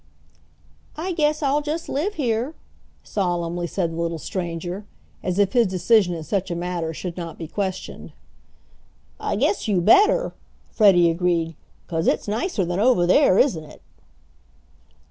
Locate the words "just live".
1.61-2.15